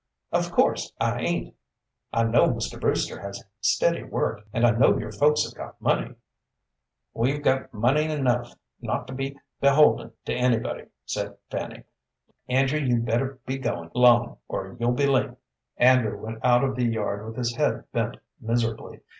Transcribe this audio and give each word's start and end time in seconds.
"Of 0.31 0.51
course 0.51 0.91
I 0.99 1.19
ain't. 1.21 1.53
I 2.11 2.23
know 2.23 2.47
Mr. 2.49 2.81
Brewster 2.81 3.21
has 3.21 3.43
steady 3.59 4.01
work, 4.01 4.41
and 4.51 4.65
I 4.65 4.71
know 4.71 4.97
your 4.97 5.11
folks 5.11 5.43
have 5.43 5.53
got 5.53 5.79
money." 5.79 6.15
"We've 7.13 7.43
got 7.43 7.71
money 7.71 8.05
enough 8.05 8.55
not 8.81 9.05
to 9.09 9.13
be 9.13 9.37
beholden 9.59 10.13
to 10.25 10.33
anybody," 10.33 10.85
said 11.05 11.37
Fanny. 11.51 11.83
"Andrew, 12.49 12.79
you'd 12.79 13.05
better 13.05 13.39
be 13.45 13.59
goin' 13.59 13.91
along 13.93 14.39
or 14.47 14.75
you'll 14.79 14.93
be 14.93 15.05
late." 15.05 15.35
Andrew 15.77 16.19
went 16.19 16.43
out 16.43 16.63
of 16.63 16.77
the 16.77 16.85
yard 16.85 17.23
with 17.27 17.35
his 17.35 17.55
head 17.57 17.83
bent 17.93 18.17
miserably. 18.39 19.01